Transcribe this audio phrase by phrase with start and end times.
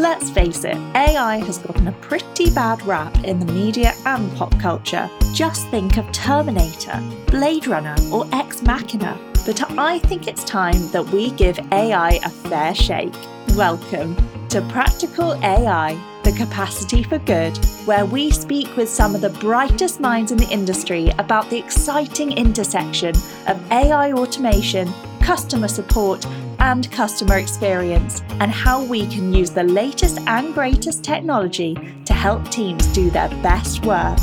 [0.00, 4.58] Let's face it, AI has gotten a pretty bad rap in the media and pop
[4.58, 5.10] culture.
[5.34, 9.20] Just think of Terminator, Blade Runner, or Ex Machina.
[9.44, 13.12] But I think it's time that we give AI a fair shake.
[13.54, 14.16] Welcome
[14.48, 17.54] to Practical AI, the capacity for good,
[17.84, 22.32] where we speak with some of the brightest minds in the industry about the exciting
[22.32, 23.14] intersection
[23.48, 24.90] of AI automation,
[25.20, 26.26] customer support,
[26.60, 32.48] and customer experience, and how we can use the latest and greatest technology to help
[32.50, 34.18] teams do their best work.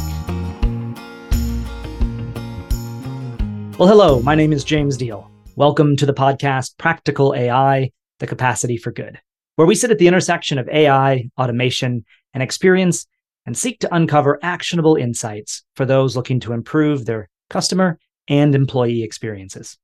[3.78, 5.30] Well, hello, my name is James Diel.
[5.56, 9.20] Welcome to the podcast Practical AI, the capacity for good,
[9.56, 13.08] where we sit at the intersection of AI, automation, and experience
[13.48, 17.98] and seek to uncover actionable insights for those looking to improve their customer
[18.28, 19.78] and employee experiences.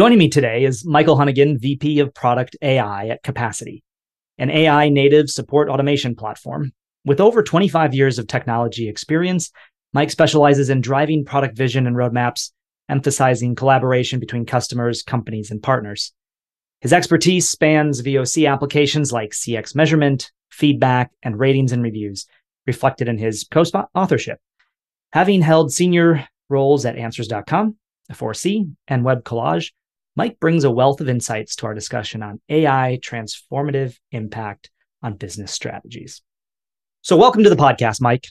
[0.00, 3.84] Joining me today is Michael Hunigan, VP of Product AI at Capacity,
[4.38, 6.72] an AI native support automation platform.
[7.04, 9.52] With over 25 years of technology experience,
[9.92, 12.50] Mike specializes in driving product vision and roadmaps
[12.88, 16.14] emphasizing collaboration between customers, companies, and partners.
[16.80, 22.26] His expertise spans VOC applications like CX measurement, feedback, and ratings and reviews,
[22.66, 23.64] reflected in his co
[23.94, 24.38] authorship.
[25.12, 27.76] Having held senior roles at Answers.com,
[28.14, 29.72] ForeSee, and Web Collage,
[30.16, 34.70] Mike brings a wealth of insights to our discussion on AI transformative impact
[35.02, 36.22] on business strategies.
[37.02, 38.26] So, welcome to the podcast, Mike.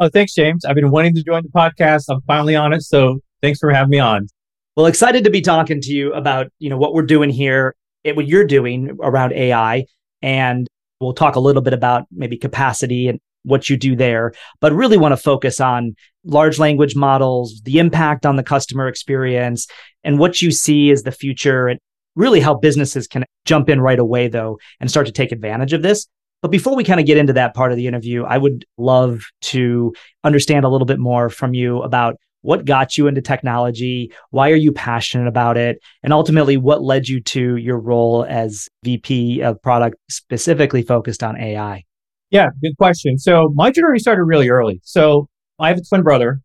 [0.00, 0.64] Oh, thanks, James.
[0.64, 2.04] I've been wanting to join the podcast.
[2.08, 2.82] I'm finally on it.
[2.82, 4.28] So, Thanks for having me on.
[4.76, 8.26] Well, excited to be talking to you about, you know, what we're doing here, what
[8.26, 9.86] you're doing around AI.
[10.22, 10.66] And
[11.00, 14.96] we'll talk a little bit about maybe capacity and what you do there, but really
[14.96, 15.94] want to focus on
[16.24, 19.66] large language models, the impact on the customer experience,
[20.04, 21.80] and what you see as the future and
[22.16, 25.82] really how businesses can jump in right away, though, and start to take advantage of
[25.82, 26.06] this.
[26.42, 29.22] But before we kind of get into that part of the interview, I would love
[29.42, 34.12] to understand a little bit more from you about what got you into technology?
[34.30, 35.80] Why are you passionate about it?
[36.02, 41.36] And ultimately, what led you to your role as VP of product specifically focused on
[41.36, 41.84] AI?
[42.30, 43.18] Yeah, good question.
[43.18, 44.80] So my journey started really early.
[44.84, 45.28] So
[45.58, 46.40] I have a twin brother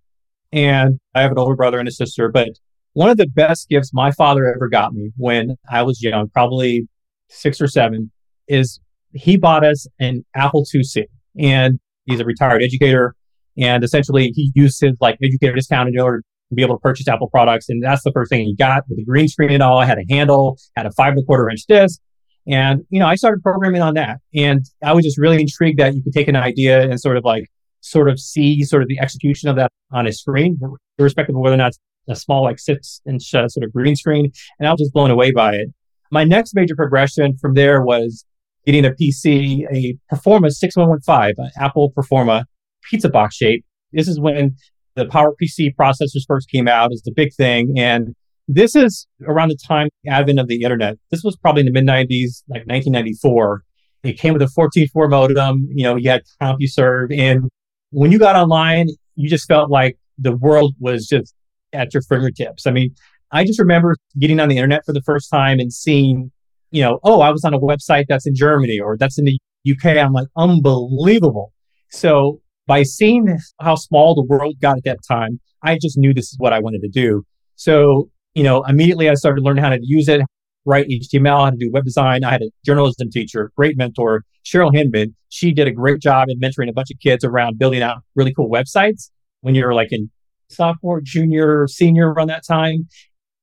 [0.52, 2.30] and I have an older brother and a sister.
[2.30, 2.50] But
[2.94, 6.88] one of the best gifts my father ever got me when I was young, probably
[7.28, 8.12] six or seven,
[8.48, 8.80] is
[9.14, 11.06] he bought us an Apple IIc.
[11.38, 13.16] And he's a retired educator.
[13.58, 17.08] And essentially, he used his like educator discount in order to be able to purchase
[17.08, 17.68] Apple products.
[17.70, 19.80] And that's the first thing he got with the green screen and all.
[19.80, 22.00] I had a handle, had a five and a quarter inch disc.
[22.48, 24.20] And, you know, I started programming on that.
[24.36, 27.24] And I was just really intrigued that you could take an idea and sort of
[27.24, 27.50] like,
[27.84, 30.58] sort of see sort of the execution of that on a screen,
[30.98, 33.96] irrespective of whether or not it's a small, like six inch uh, sort of green
[33.96, 34.32] screen.
[34.60, 35.70] And I was just blown away by it.
[36.12, 38.26] My next major progression from there was
[38.66, 42.46] getting a PC, a Performa 6115, an Apple Performa
[42.90, 43.66] pizza box shape.
[43.92, 44.56] This is when
[44.96, 47.74] the PowerPC processors first came out as the big thing.
[47.78, 48.16] And
[48.56, 50.98] this is around the time advent of the internet.
[51.12, 53.64] This was probably in the mid 90s, like 1994.
[54.04, 55.68] It came with a 14.4 modem.
[55.72, 57.18] You know, you had CompuServe.
[57.18, 57.50] And
[57.92, 61.34] when you got online, you just felt like the world was just
[61.72, 62.68] at your fingertips.
[62.68, 62.94] I mean,
[63.32, 66.32] I just remember getting on the internet for the first time and seeing,
[66.72, 69.40] you know, oh, I was on a website that's in Germany or that's in the
[69.70, 69.98] UK.
[69.98, 71.54] I'm like, unbelievable.
[71.90, 76.32] So by seeing how small the world got at that time, I just knew this
[76.32, 77.26] is what I wanted to do.
[77.56, 80.22] So, you know, immediately I started learning how to use it,
[80.66, 82.24] write HTML, how to do web design.
[82.24, 85.16] I had a journalism teacher, great mentor, Cheryl Hinman.
[85.30, 88.34] She did a great job in mentoring a bunch of kids around building out really
[88.34, 89.10] cool websites
[89.42, 90.10] when you're like in
[90.50, 92.88] sophomore, junior, senior around that time.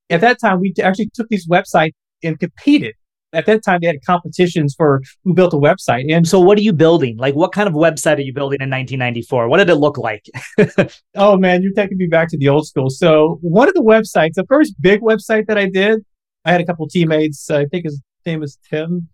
[0.09, 1.93] At that time, we actually took these websites
[2.23, 2.95] and competed
[3.33, 6.13] at that time they had competitions for who built a website.
[6.13, 7.17] And so what are you building?
[7.17, 9.49] Like what kind of website are you building in 1994?
[9.49, 10.25] What did it look like?
[11.17, 12.91] oh man, you're taking me back to the old school.
[12.91, 16.05] So one of the websites, the first big website that I did,
[16.45, 17.51] I had a couple teammates.
[17.51, 19.09] I think his name was Tim,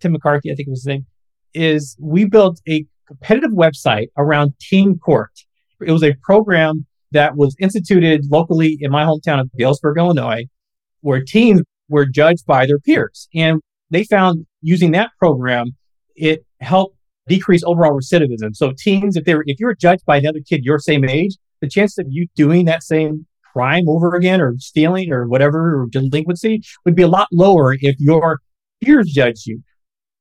[0.00, 1.06] Tim McCarthy, I think it was his name,
[1.54, 5.30] is we built a competitive website around Teen Court.
[5.80, 10.46] It was a program that was instituted locally in my hometown of Galesburg, Illinois,
[11.02, 11.60] where teams
[11.92, 13.28] were judged by their peers.
[13.34, 13.60] And
[13.90, 15.76] they found using that program,
[16.16, 16.96] it helped
[17.28, 18.56] decrease overall recidivism.
[18.56, 21.36] So teens, if they were, if you were judged by another kid your same age,
[21.60, 25.86] the chance of you doing that same crime over again or stealing or whatever or
[25.86, 28.40] delinquency would be a lot lower if your
[28.82, 29.60] peers judged you.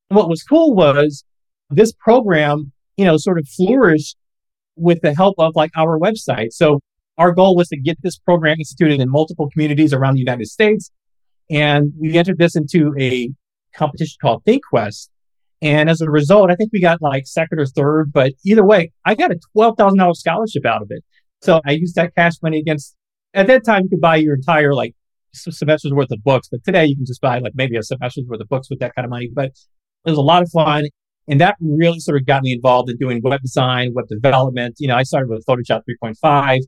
[0.10, 1.24] And what was cool was
[1.70, 4.18] this program, you know, sort of flourished
[4.76, 6.52] with the help of like our website.
[6.52, 6.82] So
[7.18, 10.92] our goal was to get this program instituted in multiple communities around the United States.
[11.52, 13.30] And we entered this into a
[13.76, 15.10] competition called ThinkQuest.
[15.62, 18.92] And as a result, I think we got like second or third, but either way,
[19.06, 21.04] I got a $12,000 scholarship out of it.
[21.42, 22.96] So I used that cash money against,
[23.34, 24.96] at that time, you could buy your entire like
[25.34, 28.42] semester's worth of books, but today you can just buy like maybe a semester's worth
[28.42, 29.30] of books with that kind of money.
[29.32, 29.52] But
[30.06, 30.86] it was a lot of fun.
[31.28, 34.76] And that really sort of got me involved in doing web design, web development.
[34.80, 36.60] You know, I started with Photoshop 3.5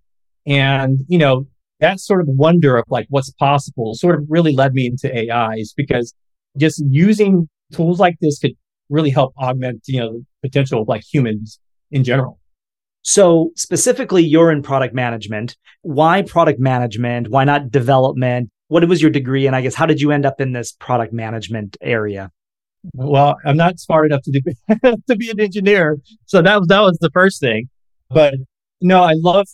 [0.46, 1.46] and, you know,
[1.84, 5.74] that sort of wonder of like what's possible sort of really led me into AIs
[5.76, 6.14] because
[6.58, 8.54] just using tools like this could
[8.90, 11.60] really help augment, you know, the potential of like humans
[11.92, 12.40] in general.
[13.02, 15.58] So specifically, you're in product management.
[15.82, 17.30] Why product management?
[17.30, 18.50] Why not development?
[18.70, 19.46] What was your degree?
[19.46, 22.32] And I guess how did you end up in this product management area?
[22.94, 26.82] Well, I'm not smart enough to do, to be an engineer, so that was that
[26.82, 27.70] was the first thing.
[28.10, 28.36] But
[28.82, 29.48] no, I love.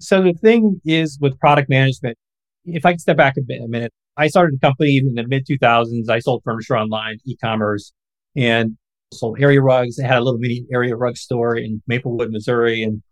[0.00, 2.18] So the thing is with product management,
[2.64, 5.26] if I can step back a bit a minute, I started a company in the
[5.26, 6.08] mid 2000s.
[6.10, 7.92] I sold furniture online, e-commerce,
[8.36, 8.76] and
[9.12, 9.98] sold area rugs.
[9.98, 12.82] I had a little mini area rug store in Maplewood, Missouri.
[12.82, 13.02] And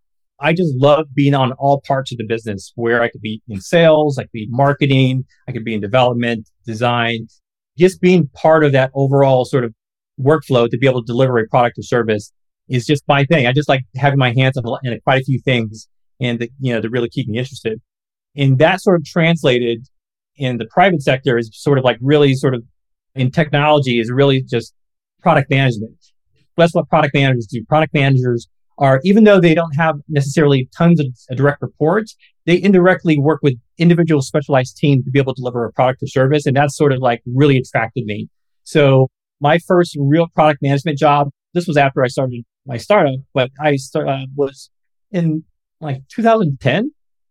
[0.41, 3.61] I just love being on all parts of the business where I could be in
[3.61, 7.29] sales, I could be marketing, I could be in development, design,
[7.79, 9.73] just being part of that overall sort of
[10.21, 12.33] workflow to be able to deliver a product or service
[12.69, 13.47] is just my thing.
[13.47, 15.89] I just like having my hands on in quite a few things
[16.21, 17.81] and, the, you know, to really keep me interested.
[18.37, 19.87] And that sort of translated
[20.37, 22.63] in the private sector is sort of like really sort of
[23.15, 24.75] in technology is really just
[25.23, 25.97] product management.
[26.57, 27.65] That's what product managers do.
[27.69, 31.07] Product managers are, even though they don't have necessarily tons of
[31.37, 35.73] direct reports, they indirectly work with individual specialized teams to be able to deliver a
[35.73, 36.47] product or service.
[36.47, 38.29] And that's sort of like really attracted me.
[38.65, 39.09] So
[39.41, 43.77] my first real product management job, this was after I started my startup, but I
[43.77, 44.71] start, uh, was
[45.13, 45.45] in
[45.85, 46.91] like 2010.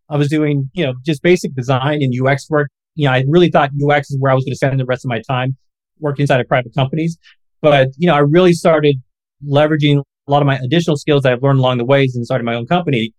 [0.10, 2.70] I was doing, you know, just basic design and UX work.
[2.96, 5.04] You know, I really thought UX is where I was going to spend the rest
[5.04, 5.58] of my time
[6.00, 7.18] working inside of private companies.
[7.62, 9.02] But, you know, I really started
[9.48, 12.44] leveraging a lot of my additional skills that I've learned along the ways and started
[12.44, 13.14] my own company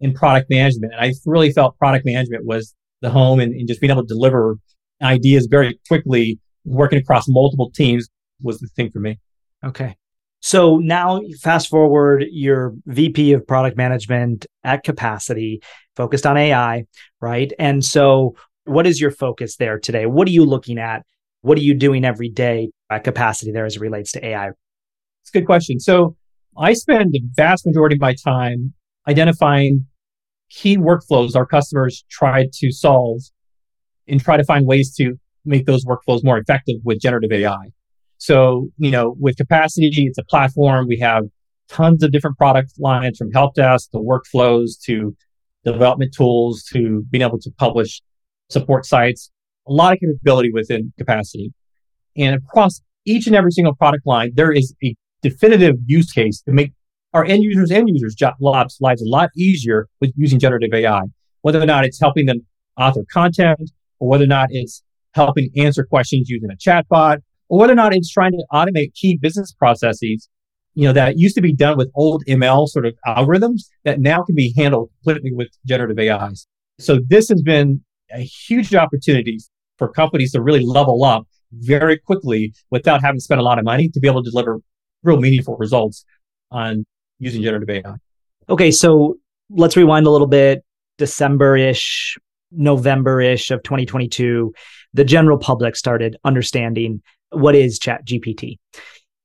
[0.00, 0.92] in product management.
[0.92, 4.08] And I really felt product management was the home and, and just being able to
[4.08, 4.56] deliver
[5.02, 8.08] ideas very quickly, working across multiple teams
[8.42, 9.18] was the thing for me.
[9.64, 9.96] Okay.
[10.46, 15.60] So now fast forward, you're VP of product management at Capacity,
[15.96, 16.84] focused on AI,
[17.20, 17.52] right?
[17.58, 20.06] And so what is your focus there today?
[20.06, 21.02] What are you looking at?
[21.40, 24.50] What are you doing every day at capacity there as it relates to AI?
[25.22, 25.80] It's a good question.
[25.80, 26.14] So
[26.56, 28.72] I spend the vast majority of my time
[29.08, 29.84] identifying
[30.48, 33.20] key workflows our customers try to solve
[34.06, 37.72] and try to find ways to make those workflows more effective with generative AI.
[38.18, 40.86] So, you know, with capacity, it's a platform.
[40.88, 41.24] We have
[41.68, 45.16] tons of different product lines from help desk to workflows to
[45.64, 48.00] development tools to being able to publish
[48.50, 49.30] support sites,
[49.66, 51.52] a lot of capability within capacity.
[52.16, 56.52] And across each and every single product line, there is a definitive use case to
[56.52, 56.72] make
[57.12, 58.38] our end users and users jobs
[58.80, 61.02] lives a lot easier with using generative AI.
[61.42, 62.46] Whether or not it's helping them
[62.78, 64.82] author content, or whether or not it's
[65.14, 69.18] helping answer questions using a chatbot, or whether or not it's trying to automate key
[69.20, 70.28] business processes,
[70.74, 74.22] you know, that used to be done with old ML sort of algorithms that now
[74.22, 76.46] can be handled completely with generative AIs.
[76.78, 77.82] So this has been
[78.12, 79.38] a huge opportunity
[79.78, 83.64] for companies to really level up very quickly without having to spend a lot of
[83.64, 84.60] money to be able to deliver
[85.02, 86.04] real meaningful results
[86.50, 86.84] on
[87.18, 87.94] using generative AI.
[88.48, 89.16] Okay, so
[89.50, 90.62] let's rewind a little bit.
[90.98, 92.16] December ish,
[92.50, 94.52] November ish of 2022,
[94.94, 98.58] the general public started understanding what is Chat GPT.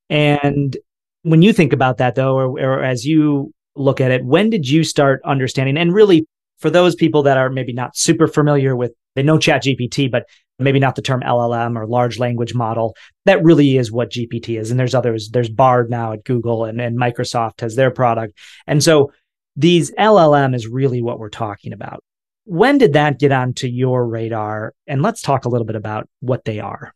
[0.10, 0.76] And
[1.24, 4.68] when you think about that, though, or, or as you look at it, when did
[4.68, 5.78] you start understanding?
[5.78, 6.28] And really,
[6.60, 10.26] for those people that are maybe not super familiar with, they know Chat GPT, but
[10.60, 12.96] maybe not the term LLM or large language model.
[13.26, 14.72] That really is what GPT is.
[14.72, 15.30] And there's others.
[15.32, 18.38] There's Bard now at Google and, and Microsoft has their product.
[18.68, 19.12] And so
[19.56, 22.04] these LLM is really what we're talking about.
[22.46, 24.74] When did that get onto your radar?
[24.88, 26.94] And let's talk a little bit about what they are.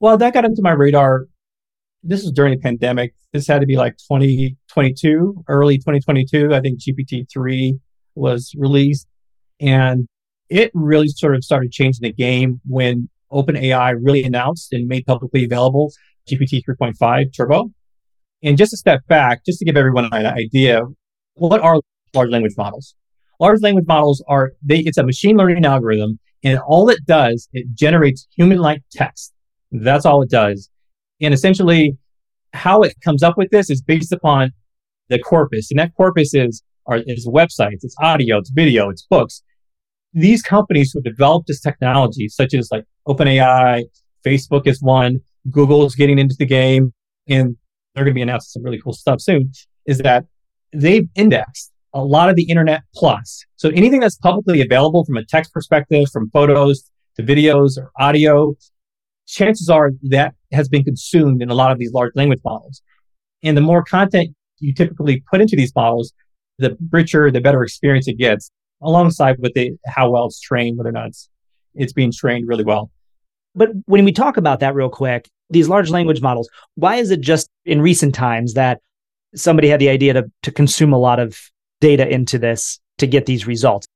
[0.00, 1.26] Well, that got into my radar.
[2.02, 3.14] This was during the pandemic.
[3.32, 6.54] This had to be like 2022, early 2022.
[6.54, 7.78] I think GPT 3
[8.14, 9.06] was released.
[9.60, 10.06] And
[10.48, 15.44] it really sort of started changing the game when OpenAI really announced and made publicly
[15.44, 15.92] available
[16.30, 17.70] GPT 3.5 Turbo.
[18.42, 20.82] And just to step back, just to give everyone an idea,
[21.34, 21.80] what are
[22.14, 22.94] large language models?
[23.40, 27.66] Large language models are they it's a machine learning algorithm and all it does, it
[27.74, 29.32] generates human-like text.
[29.72, 30.70] That's all it does.
[31.20, 31.96] And essentially
[32.52, 34.52] how it comes up with this is based upon
[35.08, 35.70] the corpus.
[35.70, 39.42] And that corpus is are is websites, it's audio, it's video, it's books,
[40.12, 43.84] these companies who developed this technology, such as like OpenAI,
[44.24, 45.20] Facebook is one,
[45.50, 46.92] Google is getting into the game,
[47.28, 47.56] and
[47.94, 49.52] they're going to be announcing some really cool stuff soon,
[49.86, 50.24] is that
[50.72, 53.44] they've indexed a lot of the internet plus.
[53.56, 58.54] So anything that's publicly available from a text perspective, from photos to videos or audio,
[59.26, 62.82] chances are that has been consumed in a lot of these large language models.
[63.42, 66.12] And the more content you typically put into these models,
[66.58, 68.50] the richer, the better experience it gets,
[68.82, 71.28] alongside with the how well it's trained, whether or not it's
[71.74, 72.90] it's being trained really well.
[73.54, 77.20] But when we talk about that real quick, these large language models, why is it
[77.20, 78.80] just in recent times that
[79.34, 81.38] somebody had the idea to, to consume a lot of
[81.80, 83.86] data into this to get these results?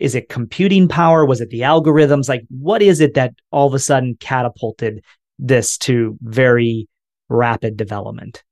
[0.00, 1.26] Is it computing power?
[1.26, 2.28] Was it the algorithms?
[2.28, 5.04] Like, what is it that all of a sudden catapulted
[5.38, 6.88] this to very
[7.28, 8.42] rapid development?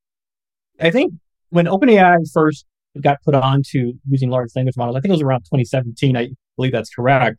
[0.79, 1.13] I think
[1.49, 2.65] when OpenAI first
[3.01, 6.15] got put on to using large language models, I think it was around 2017.
[6.15, 7.37] I believe that's correct.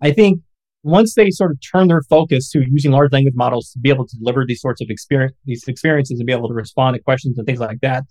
[0.00, 0.40] I think
[0.84, 4.06] once they sort of turn their focus to using large language models to be able
[4.06, 7.36] to deliver these sorts of experience, these experiences and be able to respond to questions
[7.36, 8.04] and things like that,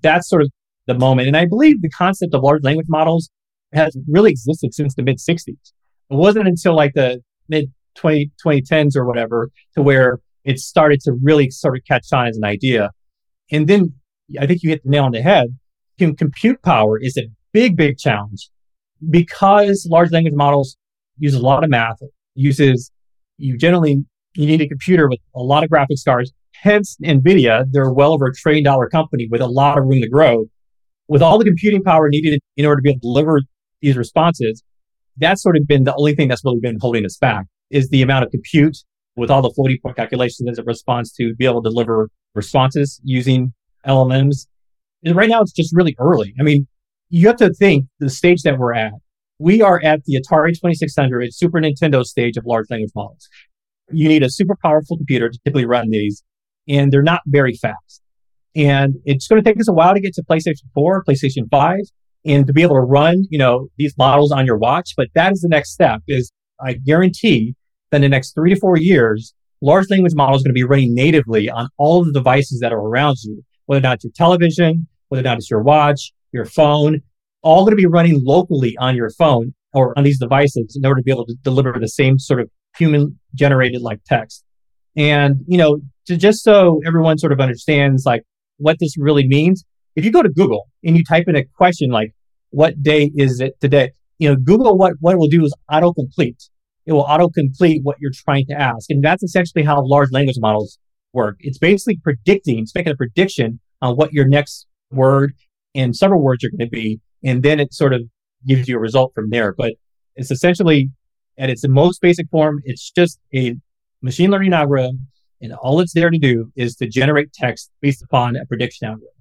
[0.00, 0.50] that's sort of
[0.86, 1.28] the moment.
[1.28, 3.28] And I believe the concept of large language models
[3.72, 5.48] has really existed since the mid 60s.
[5.48, 11.12] It wasn't until like the mid 20, 2010s or whatever to where it started to
[11.22, 12.90] really sort of catch on as an idea.
[13.50, 13.94] And then
[14.40, 15.48] I think you hit the nail on the head.
[15.98, 18.50] Compute power is a big, big challenge
[19.10, 20.76] because large language models
[21.18, 21.96] use a lot of math,
[22.34, 22.90] uses,
[23.36, 26.32] you generally, you need a computer with a lot of graphics cards.
[26.54, 30.08] Hence, NVIDIA, they're well over a trillion dollar company with a lot of room to
[30.08, 30.44] grow.
[31.08, 33.40] With all the computing power needed in order to be able to deliver
[33.80, 34.62] these responses,
[35.16, 38.02] that's sort of been the only thing that's really been holding us back is the
[38.02, 38.78] amount of compute
[39.16, 43.00] with all the floating point calculations as a response to be able to deliver responses
[43.02, 43.52] using
[43.86, 44.46] LLMs.
[45.04, 46.34] And right now, it's just really early.
[46.38, 46.66] I mean,
[47.10, 48.92] you have to think the stage that we're at.
[49.38, 53.28] We are at the Atari 2600 Super Nintendo stage of large language models.
[53.90, 56.22] You need a super powerful computer to typically run these,
[56.68, 58.02] and they're not very fast.
[58.54, 61.78] And it's going to take us a while to get to PlayStation 4, PlayStation 5,
[62.28, 64.92] and to be able to run, you know, these models on your watch.
[64.96, 66.30] But that is the next step is
[66.60, 67.54] I guarantee
[67.90, 70.64] that in the next three to four years, large language models are going to be
[70.64, 74.04] running natively on all of the devices that are around you, whether or not it's
[74.04, 77.00] your television, whether or not it's your watch, your phone,
[77.42, 81.00] all going to be running locally on your phone or on these devices in order
[81.00, 84.44] to be able to deliver the same sort of human generated like text.
[84.96, 88.22] And, you know, to just so everyone sort of understands like
[88.58, 89.64] what this really means,
[89.96, 92.12] if you go to Google and you type in a question like,
[92.50, 93.92] what day is it today?
[94.18, 96.48] You know, Google, what, what it will do is autocomplete.
[96.86, 98.90] It will autocomplete what you're trying to ask.
[98.90, 100.78] And that's essentially how large language models
[101.12, 101.36] work.
[101.40, 105.34] It's basically predicting, it's making a prediction on what your next word
[105.74, 107.00] and several words are going to be.
[107.22, 108.02] And then it sort of
[108.46, 109.54] gives you a result from there.
[109.56, 109.74] But
[110.16, 110.90] it's essentially
[111.36, 113.54] at its most basic form, it's just a
[114.02, 115.06] machine learning algorithm.
[115.40, 119.14] And all it's there to do is to generate text based upon a prediction algorithm.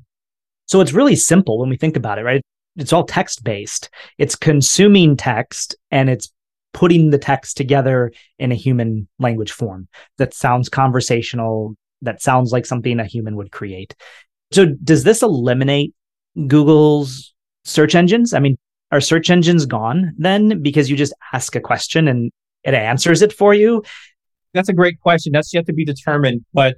[0.65, 2.41] So it's really simple when we think about it, right?
[2.77, 3.89] It's all text based.
[4.17, 6.31] It's consuming text and it's
[6.73, 12.65] putting the text together in a human language form that sounds conversational, that sounds like
[12.65, 13.95] something a human would create.
[14.51, 15.93] So does this eliminate
[16.47, 18.33] Google's search engines?
[18.33, 18.57] I mean,
[18.91, 22.31] are search engines gone then because you just ask a question and
[22.63, 23.83] it answers it for you?
[24.53, 25.33] That's a great question.
[25.33, 26.45] That's yet to be determined.
[26.53, 26.75] But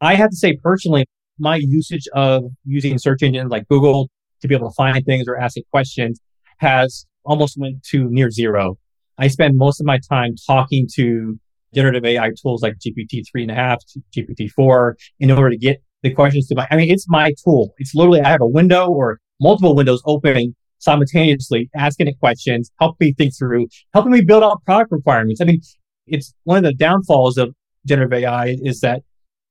[0.00, 1.06] I have to say personally,
[1.38, 5.36] my usage of using search engines like Google to be able to find things or
[5.38, 6.20] asking questions
[6.58, 8.76] has almost went to near zero.
[9.18, 11.38] I spend most of my time talking to
[11.74, 13.82] generative AI tools like GPT three and a half,
[14.16, 17.74] GPT four in order to get the questions to my, I mean, it's my tool.
[17.78, 23.08] It's literally, I have a window or multiple windows opening simultaneously, asking it questions, helping
[23.08, 25.40] me think through, helping me build out product requirements.
[25.40, 25.60] I mean,
[26.06, 27.54] it's one of the downfalls of
[27.86, 29.02] generative AI is that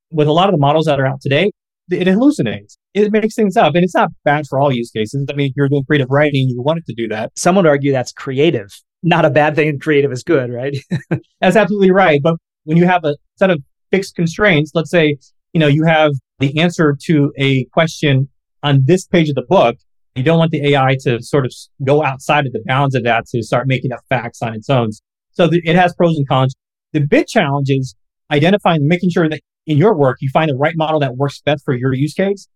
[0.09, 1.51] with a lot of the models that are out today,
[1.89, 2.77] it hallucinates.
[2.93, 3.75] It makes things up.
[3.75, 5.25] And it's not bad for all use cases.
[5.29, 7.31] I mean, if you're doing creative writing, you want it to do that.
[7.37, 8.69] Some would argue that's creative.
[9.03, 9.79] Not a bad thing.
[9.79, 10.77] Creative is good, right?
[11.41, 12.19] that's absolutely right.
[12.21, 15.17] But when you have a set of fixed constraints, let's say,
[15.53, 18.27] you know, you have the answer to a question
[18.63, 19.77] on this page of the book.
[20.15, 21.53] You don't want the AI to sort of
[21.85, 24.89] go outside of the bounds of that to start making up facts on its own.
[25.31, 26.55] So it has pros and cons.
[26.93, 27.95] The big challenge is
[28.31, 31.63] identifying, making sure that in your work, you find the right model that works best
[31.63, 32.47] for your use case.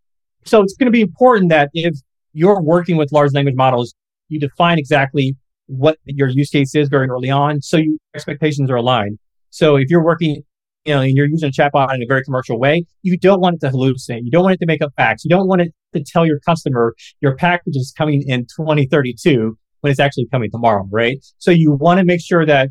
[0.46, 1.96] So it's going to be important that if
[2.34, 3.94] you're working with large language models,
[4.30, 5.36] you define exactly
[5.68, 7.62] what your use case is very early on.
[7.62, 9.20] So your expectations are aligned.
[9.50, 10.42] So if you're working,
[10.86, 13.56] you know, and you're using a chatbot in a very commercial way, you don't want
[13.56, 14.22] it to hallucinate.
[14.24, 15.24] You don't want it to make up facts.
[15.26, 19.92] You don't want it to tell your customer your package is coming in 2032 when
[19.92, 21.18] it's actually coming tomorrow, right?
[21.38, 22.70] So you want to make sure that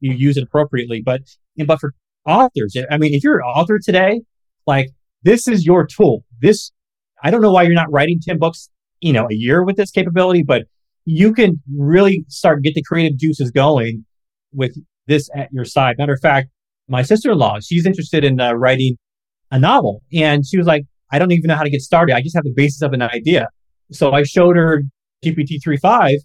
[0.00, 1.02] you use it appropriately.
[1.04, 1.20] But,
[1.66, 1.92] but for
[2.26, 2.76] authors.
[2.90, 4.22] I mean, if you're an author today,
[4.66, 4.88] like
[5.22, 6.24] this is your tool.
[6.40, 6.72] this,
[7.22, 8.68] I don't know why you're not writing 10 books,
[9.00, 10.62] you know, a year with this capability, but
[11.04, 14.04] you can really start get the creative juices going
[14.52, 14.76] with
[15.06, 15.96] this at your side.
[15.98, 16.48] Matter of fact,
[16.88, 18.96] my sister-in-law, she's interested in uh, writing
[19.50, 22.14] a novel and she was like, I don't even know how to get started.
[22.14, 23.48] I just have the basis of an idea.
[23.90, 24.82] So I showed her
[25.24, 26.16] GPT 3.5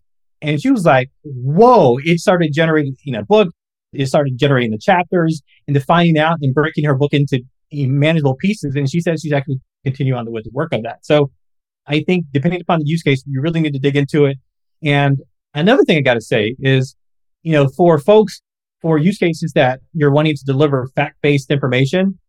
[0.41, 3.49] and she was like, whoa, it started generating, you know, book.
[3.93, 7.41] It started generating the chapters and defining out and breaking her book into
[7.71, 8.75] eh, manageable pieces.
[8.75, 11.05] And she says she's actually continue on with the work of that.
[11.05, 11.31] So
[11.87, 14.37] I think depending upon the use case, you really need to dig into it.
[14.83, 15.21] And
[15.53, 16.95] another thing I got to say is,
[17.43, 18.41] you know, for folks,
[18.81, 22.19] for use cases that you're wanting to deliver fact-based information,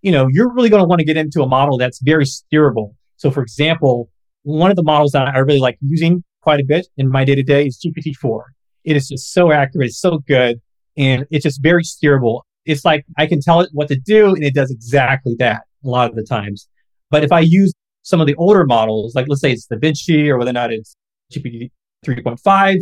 [0.00, 2.94] you know, you're really going to want to get into a model that's very steerable.
[3.16, 4.08] So for example,
[4.42, 7.36] one of the models that I really like using quite a bit in my day
[7.36, 8.42] to day is GPT-4.
[8.84, 9.92] It is just so accurate.
[9.92, 10.60] So good.
[10.96, 12.42] And it's just very steerable.
[12.64, 15.88] It's like I can tell it what to do and it does exactly that a
[15.88, 16.68] lot of the times.
[17.10, 17.72] But if I use
[18.02, 20.94] some of the older models, like let's say it's DaVinci or whether or not it's
[21.32, 21.70] GPT
[22.04, 22.78] 3.5,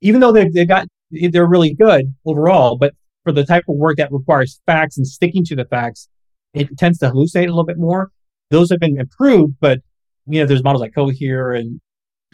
[0.00, 2.92] even though they've, they've got, they're really good overall, but
[3.24, 6.08] for the type of work that requires facts and sticking to the facts,
[6.54, 8.10] it tends to hallucinate a little bit more.
[8.50, 9.80] Those have been improved, but
[10.26, 11.80] you know, there's models like Cohere and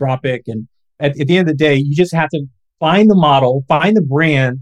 [0.00, 0.42] Anthropic.
[0.46, 0.68] And
[1.00, 2.44] at, at the end of the day, you just have to
[2.80, 4.60] find the model, find the brand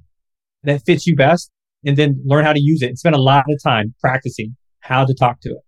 [0.64, 1.50] that fits you best,
[1.84, 5.04] and then learn how to use it and spend a lot of time practicing how
[5.04, 5.64] to talk to it.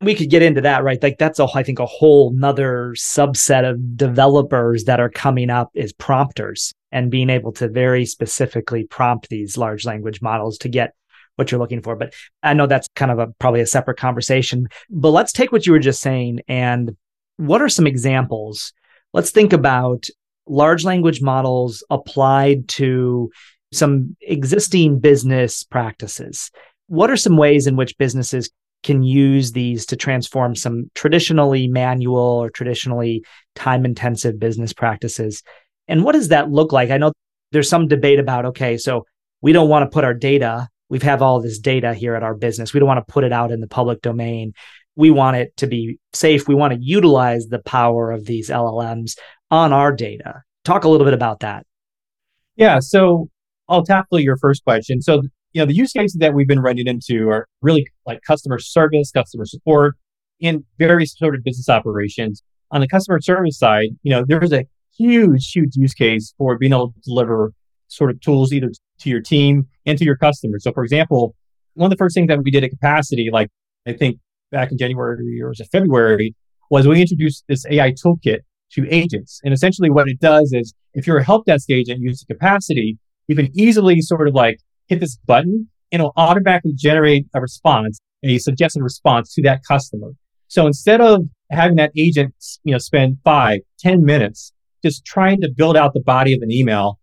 [0.00, 1.02] We could get into that, right?
[1.02, 5.70] Like that's a, I think, a whole nother subset of developers that are coming up
[5.74, 10.94] is prompters and being able to very specifically prompt these large language models to get
[11.36, 11.96] what you're looking for.
[11.96, 14.66] But I know that's kind of a probably a separate conversation.
[14.90, 16.96] But let's take what you were just saying and
[17.36, 18.72] what are some examples?
[19.12, 20.08] Let's think about
[20.46, 23.30] large language models applied to
[23.74, 26.50] some existing business practices.
[26.86, 28.50] What are some ways in which businesses
[28.82, 35.42] can use these to transform some traditionally manual or traditionally time intensive business practices?
[35.88, 36.90] And what does that look like?
[36.90, 37.12] I know
[37.52, 39.06] there's some debate about, okay, so
[39.40, 42.34] we don't want to put our data, we have all this data here at our
[42.34, 42.74] business.
[42.74, 44.52] We don't want to put it out in the public domain
[44.96, 46.46] we want it to be safe.
[46.46, 49.18] We want to utilize the power of these LLMs
[49.50, 50.42] on our data.
[50.64, 51.66] Talk a little bit about that.
[52.56, 52.78] Yeah.
[52.78, 53.28] So
[53.68, 55.00] I'll tackle your first question.
[55.00, 55.22] So,
[55.52, 59.10] you know, the use cases that we've been running into are really like customer service,
[59.10, 59.96] customer support,
[60.40, 62.42] in various sort of business operations.
[62.70, 64.64] On the customer service side, you know, there's a
[64.96, 67.52] huge, huge use case for being able to deliver
[67.88, 70.64] sort of tools either to your team and to your customers.
[70.64, 71.34] So, for example,
[71.74, 73.48] one of the first things that we did at Capacity, like
[73.86, 74.18] I think
[74.50, 76.34] back in January or was it February,
[76.70, 78.40] was we introduced this AI toolkit
[78.72, 79.40] to agents.
[79.44, 83.36] And essentially what it does is if you're a help desk agent using capacity, you
[83.36, 84.58] can easily sort of like
[84.88, 90.12] hit this button and it'll automatically generate a response, a suggested response to that customer.
[90.48, 92.34] So instead of having that agent,
[92.64, 96.50] you know, spend five, ten minutes just trying to build out the body of an
[96.50, 96.98] email,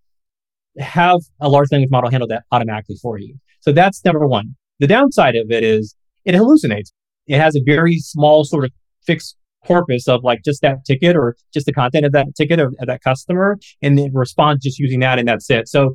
[0.79, 3.35] have a large language model handle that automatically for you.
[3.59, 4.55] So that's number one.
[4.79, 6.91] The downside of it is it hallucinates
[7.27, 8.71] it has a very small sort of
[9.05, 12.73] fixed corpus of like just that ticket or just the content of that ticket of,
[12.79, 15.67] of that customer and then respond just using that and that's it.
[15.67, 15.93] So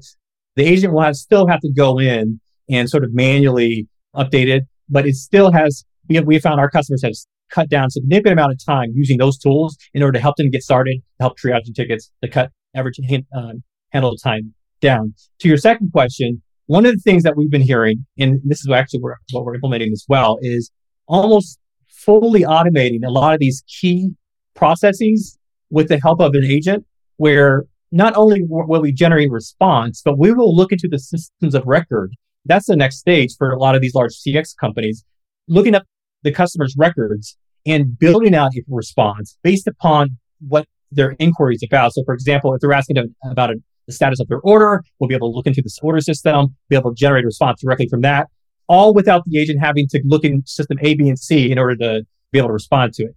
[0.56, 4.64] the agent will have, still have to go in and sort of manually update it,
[4.88, 7.12] but it still has, we have, we found our customers have
[7.50, 10.62] cut down significant amount of time using those tools in order to help them get
[10.62, 12.98] started, help triage tickets, to cut average
[13.36, 13.52] uh,
[13.90, 15.14] handle time down.
[15.40, 18.68] To your second question, one of the things that we've been hearing, and this is
[18.70, 20.70] actually what we're implementing as well, is
[21.06, 21.58] almost
[22.06, 24.10] fully automating a lot of these key
[24.54, 25.36] processes
[25.70, 30.32] with the help of an agent where not only will we generate response, but we
[30.32, 32.12] will look into the systems of record.
[32.44, 35.04] That's the next stage for a lot of these large CX companies,
[35.48, 35.84] looking up
[36.22, 40.16] the customer's records and building out a response based upon
[40.46, 41.92] what their inquiry is about.
[41.92, 45.14] So, for example, if they're asking about a, the status of their order, we'll be
[45.14, 48.02] able to look into this order system, be able to generate a response directly from
[48.02, 48.28] that
[48.68, 51.76] all without the agent having to look in system A, B, and C in order
[51.76, 53.16] to be able to respond to it.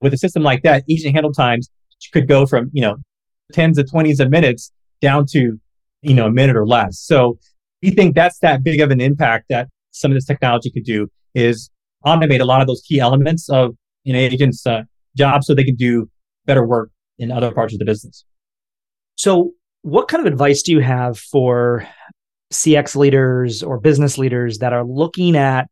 [0.00, 1.70] With a system like that, agent handle times
[2.12, 2.96] could go from, you know,
[3.52, 5.58] tens of twenties of minutes down to,
[6.02, 6.98] you know, a minute or less.
[6.98, 7.38] So
[7.82, 11.08] we think that's that big of an impact that some of this technology could do
[11.34, 11.70] is
[12.04, 14.82] automate a lot of those key elements of an agent's uh,
[15.16, 16.08] job so they can do
[16.44, 18.24] better work in other parts of the business.
[19.16, 21.86] So what kind of advice do you have for
[22.52, 25.68] CX leaders or business leaders that are looking at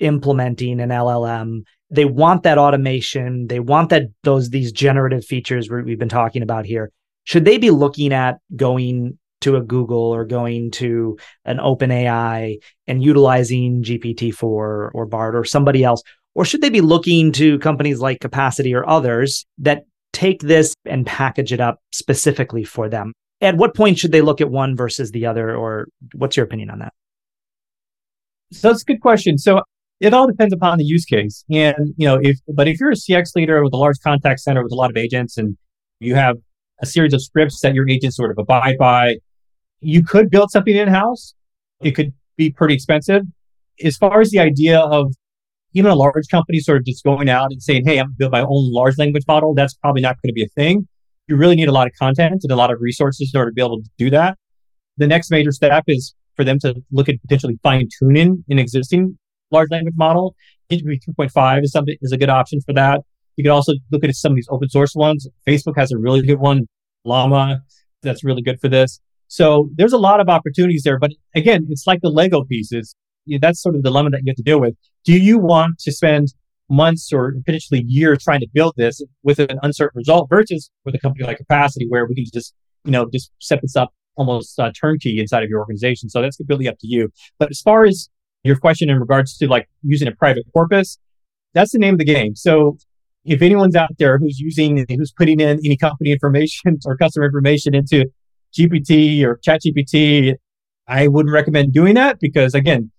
[0.00, 1.62] implementing an LLM.
[1.90, 3.46] They want that automation.
[3.46, 6.90] They want that those these generative features we've been talking about here.
[7.24, 13.02] Should they be looking at going to a Google or going to an OpenAI and
[13.02, 16.02] utilizing GPT-4 or BARD or somebody else?
[16.34, 21.06] Or should they be looking to companies like Capacity or others that take this and
[21.06, 23.12] package it up specifically for them?
[23.40, 25.54] At what point should they look at one versus the other?
[25.54, 26.92] Or what's your opinion on that?
[28.52, 29.38] So that's a good question.
[29.38, 29.62] So
[30.00, 31.44] it all depends upon the use case.
[31.50, 34.62] And, you know, if, but if you're a CX leader with a large contact center
[34.62, 35.56] with a lot of agents and
[36.00, 36.36] you have
[36.80, 39.16] a series of scripts that your agents sort of abide by,
[39.80, 41.34] you could build something in house.
[41.80, 43.22] It could be pretty expensive.
[43.82, 45.12] As far as the idea of
[45.72, 48.18] even a large company sort of just going out and saying, Hey, I'm going to
[48.18, 49.54] build my own large language model.
[49.54, 50.88] That's probably not going to be a thing.
[51.28, 53.54] You really need a lot of content and a lot of resources in order to
[53.54, 54.38] be able to do that.
[54.96, 59.18] The next major step is for them to look at potentially fine tuning an existing
[59.50, 60.36] large language model.
[60.70, 63.00] GPT 2.5 is something is a good option for that.
[63.36, 65.28] You could also look at some of these open source ones.
[65.46, 66.68] Facebook has a really good one,
[67.04, 67.60] Llama,
[68.02, 69.00] that's really good for this.
[69.28, 70.98] So there's a lot of opportunities there.
[70.98, 72.94] But again, it's like the Lego pieces.
[73.40, 74.74] That's sort of the dilemma that you have to deal with.
[75.04, 76.28] Do you want to spend
[76.68, 80.98] months or potentially years trying to build this with an uncertain result versus with a
[80.98, 84.70] company like Capacity where we can just, you know, just set this up almost uh,
[84.78, 86.08] turnkey inside of your organization.
[86.08, 87.10] So that's completely up to you.
[87.38, 88.08] But as far as
[88.42, 90.98] your question in regards to like using a private corpus,
[91.54, 92.34] that's the name of the game.
[92.34, 92.78] So
[93.24, 97.74] if anyone's out there who's using, who's putting in any company information or customer information
[97.74, 98.06] into
[98.56, 100.34] GPT or ChatGPT,
[100.88, 102.90] I wouldn't recommend doing that because again,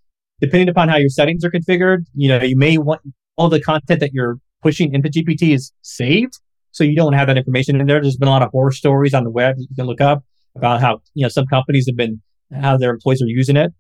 [0.42, 3.02] depending upon how your settings are configured, you know, you may want
[3.38, 6.40] all the content that you're pushing into GPT is saved.
[6.72, 8.02] So you don't have that information in there.
[8.02, 10.24] There's been a lot of horror stories on the web that you can look up
[10.56, 12.22] about how, you know, some companies have been,
[12.62, 13.72] how their employees are using it.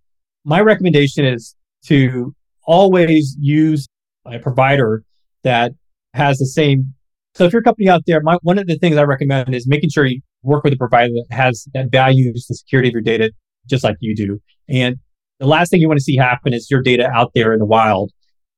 [0.46, 2.34] My recommendation is to
[2.66, 3.88] always use
[4.26, 5.04] a provider
[5.44, 5.74] that
[6.14, 6.94] has the same.
[7.36, 9.68] So if you're a company out there, my, one of the things I recommend is
[9.68, 13.02] making sure you work with a provider that has that values the security of your
[13.02, 13.32] data
[13.70, 14.42] just like you do.
[14.70, 14.98] And
[15.40, 17.66] the last thing you want to see happen is your data out there in the
[17.66, 18.12] wild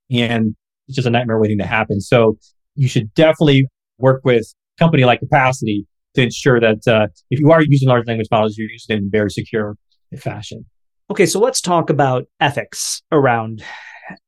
[0.10, 0.56] and
[0.90, 2.02] it's just a nightmare waiting to happen.
[2.02, 2.38] So
[2.76, 3.68] you should definitely
[4.00, 8.08] work with a company like Capacity to ensure that uh, if you are using large
[8.08, 9.78] language models, you're using it in very secure
[10.18, 10.66] fashion.
[11.12, 13.64] Okay, so let's talk about ethics around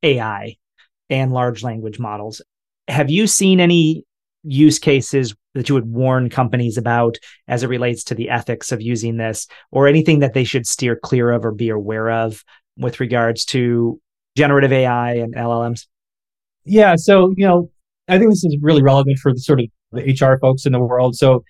[0.04, 0.56] AI
[1.10, 2.42] and large language models.
[2.88, 4.06] Have you seen any
[4.44, 8.82] use cases that you would warn companies about as it relates to the ethics of
[8.82, 12.44] using this or anything that they should steer clear of or be aware of
[12.78, 14.00] with regards to
[14.36, 15.86] generative AI and LLMs?
[16.66, 17.70] Yeah, so, you know,
[18.08, 20.80] I think this is really relevant for the sort of the HR folks in the
[20.80, 21.16] world.
[21.16, 21.44] So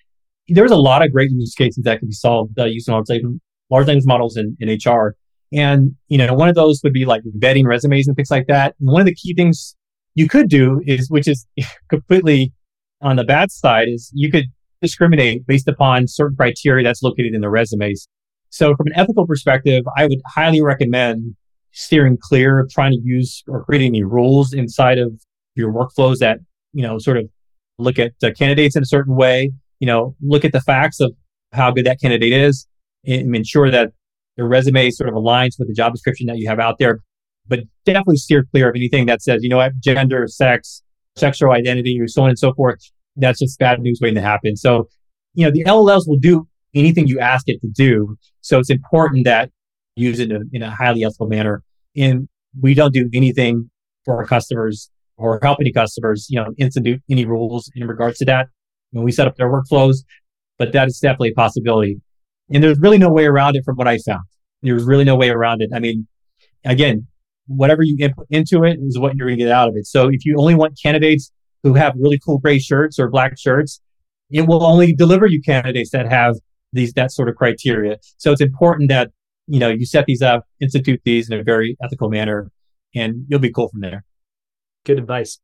[0.48, 3.40] there's a lot of great use cases that can be solved uh, using large language,
[3.70, 5.16] large language models in, in HR.
[5.52, 8.74] And, you know, one of those would be like vetting resumes and things like that.
[8.80, 9.76] And one of the key things
[10.14, 11.46] you could do is, which is
[11.88, 12.52] completely
[13.00, 14.46] on the bad side, is you could
[14.80, 18.08] discriminate based upon certain criteria that's located in the resumes.
[18.50, 21.36] So from an ethical perspective, I would highly recommend
[21.72, 25.12] steering clear of trying to use or create any rules inside of
[25.54, 26.38] your workflows that,
[26.72, 27.24] you know, sort of
[27.78, 29.50] look at the candidates in a certain way
[29.82, 31.12] you know, look at the facts of
[31.50, 32.68] how good that candidate is
[33.04, 33.90] and ensure that
[34.36, 37.00] their resume sort of aligns with the job description that you have out there.
[37.48, 40.84] But definitely steer clear of anything that says, you know what, gender, sex,
[41.16, 42.78] sexual identity, or so on and so forth.
[43.16, 44.54] That's just bad news waiting to happen.
[44.56, 44.88] So,
[45.34, 48.16] you know, the LLMs will do anything you ask it to do.
[48.40, 49.50] So it's important that
[49.96, 51.62] use it in a, highly ethical manner.
[51.96, 52.28] And
[52.60, 53.70] we don't do anything
[54.04, 58.24] for our customers or help any customers, you know, institute any rules in regards to
[58.26, 58.48] that
[58.90, 59.98] when we set up their workflows,
[60.58, 62.00] but that is definitely a possibility.
[62.50, 64.24] And there's really no way around it from what I found.
[64.62, 65.70] There's really no way around it.
[65.74, 66.06] I mean,
[66.64, 67.06] again,
[67.46, 69.86] whatever you input into it is what you're going to get out of it.
[69.86, 73.80] So if you only want candidates who have really cool gray shirts or black shirts,
[74.30, 76.36] it will only deliver you candidates that have
[76.72, 77.98] these, that sort of criteria.
[78.18, 79.10] So it's important that,
[79.46, 82.50] you know, you set these up, institute these in a very ethical manner,
[82.94, 84.04] and you'll be cool from there.
[84.84, 85.38] Good advice.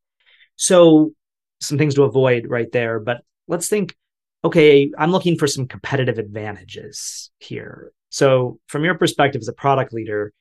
[0.56, 1.12] So
[1.60, 3.96] some things to avoid right there, but let's think
[4.44, 7.92] okay, I'm looking for some competitive advantages here.
[8.10, 10.32] So, from your perspective as a product leader,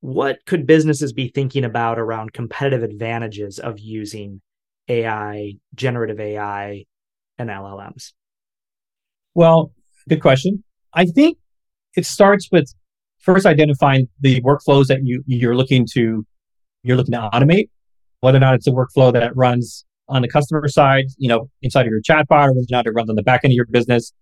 [0.00, 4.40] what could businesses be thinking about around competitive advantages of using
[4.88, 6.86] AI, generative AI,
[7.38, 8.12] and LLMs?
[9.34, 9.72] Well,
[10.08, 10.64] good question.
[10.92, 11.38] I think
[11.96, 12.72] it starts with
[13.22, 16.26] first identifying the workflows that you you're looking to
[16.82, 17.70] you're looking to automate,
[18.20, 21.86] whether or not it's a workflow that runs on the customer side, you know, inside
[21.86, 23.66] of your chatbot or whether or not it runs on the back end of your
[23.66, 24.12] business.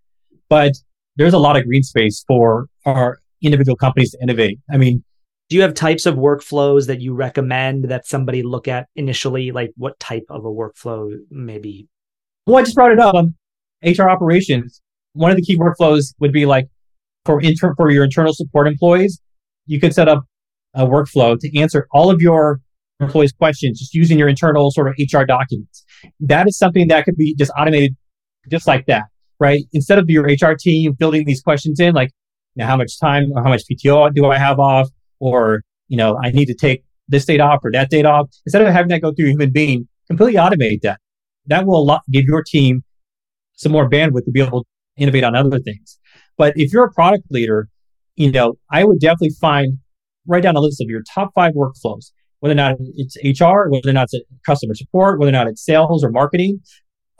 [0.48, 0.72] But
[1.16, 4.58] there's a lot of green space for our individual companies to innovate.
[4.70, 5.02] I mean,
[5.48, 9.50] do you have types of workflows that you recommend that somebody look at initially?
[9.50, 11.88] Like what type of a workflow maybe?
[12.46, 13.14] Well, I just brought it up.
[13.14, 13.34] Um,
[13.82, 14.80] HR operations.
[15.14, 16.68] One of the key workflows would be like
[17.24, 19.20] for inter- for your internal support employees,
[19.66, 20.24] you could set up
[20.74, 22.60] a workflow to answer all of your
[23.00, 25.84] employees questions just using your internal sort of HR documents.
[26.20, 27.96] That is something that could be just automated
[28.50, 29.04] just like that,
[29.38, 29.64] right?
[29.72, 32.10] Instead of your HR team building these questions in, like,
[32.60, 34.88] know, how much time or how much PTO do I have off?
[35.18, 38.28] Or, you know, I need to take this date off or that date off.
[38.46, 41.00] Instead of having that go through a human being, completely automate that.
[41.46, 42.84] That will give your team
[43.54, 45.98] some more bandwidth to be able to innovate on other things.
[46.40, 47.68] But if you're a product leader,
[48.16, 49.76] you know, I would definitely find
[50.26, 53.90] write down a list of your top five workflows, whether or not it's HR, whether
[53.90, 56.58] or not it's customer support, whether or not it's sales or marketing.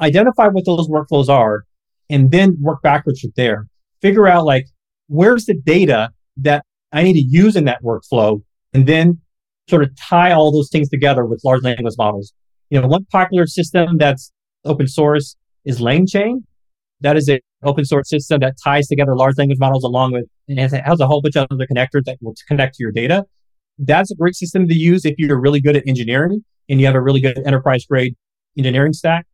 [0.01, 1.65] Identify what those workflows are
[2.09, 3.67] and then work backwards from there.
[4.01, 4.65] Figure out like
[5.09, 9.21] where's the data that I need to use in that workflow and then
[9.69, 12.33] sort of tie all those things together with large language models.
[12.71, 14.33] You know, one popular system that's
[14.65, 16.45] open source is LangChain.
[17.03, 20.59] That is an open source system that ties together large language models along with, and
[20.59, 23.25] it has a whole bunch of other connectors that will connect to your data.
[23.79, 26.95] That's a great system to use if you're really good at engineering and you have
[26.95, 28.17] a really good enterprise grade
[28.57, 29.27] engineering stack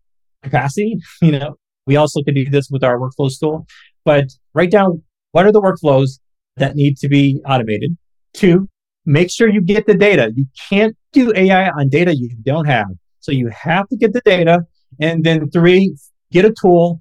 [0.43, 0.97] capacity.
[1.23, 3.67] You know, we also can do this with our workflow tool,
[4.05, 6.19] but write down what are the workflows
[6.57, 7.97] that need to be automated.
[8.33, 8.69] Two,
[9.05, 10.33] make sure you get the data.
[10.35, 12.87] You can't do AI on data you don't have.
[13.21, 14.61] So you have to get the data.
[15.01, 15.97] And then three,
[16.33, 17.01] get a tool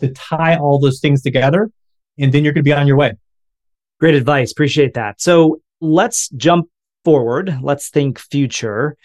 [0.00, 1.70] to tie all those things together.
[2.18, 3.14] And then you're going to be on your way.
[4.00, 4.52] Great advice.
[4.52, 5.20] Appreciate that.
[5.20, 6.68] So let's jump
[7.04, 7.58] forward.
[7.62, 8.96] Let's think future.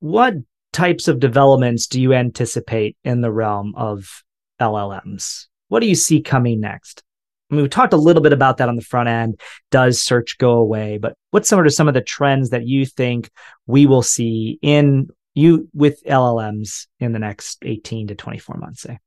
[0.00, 0.34] What
[0.72, 4.24] types of developments do you anticipate in the realm of
[4.60, 5.46] LLMs?
[5.68, 7.02] What do you see coming next?
[7.50, 9.38] I mean, we talked a little bit about that on the front end.
[9.70, 10.98] Does search go away?
[10.98, 13.30] But what's some of some of the trends that you think
[13.66, 18.98] we will see in you with LLMs in the next 18 to 24 months, say?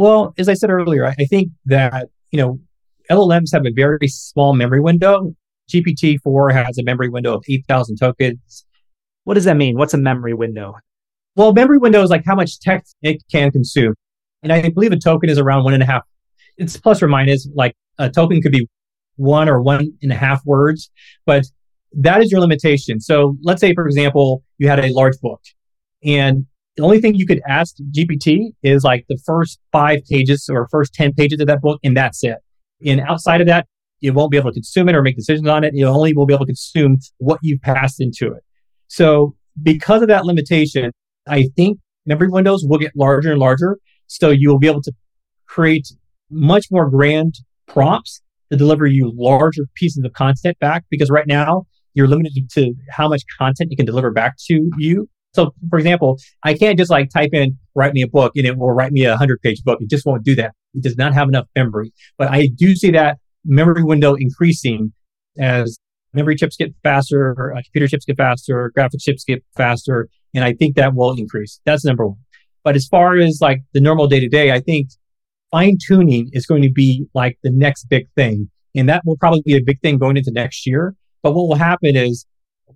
[0.00, 2.58] Well, as I said earlier, I think that, you know,
[3.10, 5.36] LLMs have a very small memory window.
[5.70, 8.64] GPT-4 has a memory window of 8,000 tokens.
[9.24, 9.76] What does that mean?
[9.76, 10.74] What's a memory window?
[11.36, 13.92] Well, memory window is like how much text it can consume.
[14.42, 16.04] And I believe a token is around one and a half.
[16.56, 17.46] It's plus or minus.
[17.54, 18.66] Like a token could be
[19.16, 20.90] one or one and a half words,
[21.26, 21.44] but
[21.92, 23.00] that is your limitation.
[23.00, 25.42] So let's say, for example, you had a large book
[26.02, 30.68] and the only thing you could ask GPT is like the first five pages or
[30.70, 32.38] first 10 pages of that book, and that's it.
[32.86, 33.66] And outside of that,
[34.02, 35.74] it won't be able to consume it or make decisions on it.
[35.74, 38.42] It only will be able to consume what you've passed into it.
[38.88, 40.90] So because of that limitation,
[41.28, 43.78] I think memory windows will get larger and larger.
[44.06, 44.92] So you will be able to
[45.46, 45.88] create
[46.30, 47.34] much more grand
[47.66, 52.74] prompts to deliver you larger pieces of content back because right now you're limited to
[52.90, 55.08] how much content it can deliver back to you.
[55.32, 58.58] So, for example, I can't just like type in, write me a book and it
[58.58, 59.80] will write me a hundred page book.
[59.80, 60.54] It just won't do that.
[60.74, 61.92] It does not have enough memory.
[62.18, 64.92] But I do see that memory window increasing
[65.38, 65.78] as
[66.12, 70.08] memory chips get faster, uh, computer chips get faster, graphics chips get faster.
[70.34, 71.60] And I think that will increase.
[71.64, 72.18] That's number one.
[72.64, 74.90] But as far as like the normal day to day, I think
[75.50, 78.50] fine tuning is going to be like the next big thing.
[78.74, 80.94] And that will probably be a big thing going into next year.
[81.22, 82.26] But what will happen is